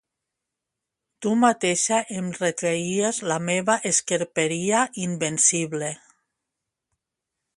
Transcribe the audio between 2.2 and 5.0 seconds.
em retreies la meva esquerperia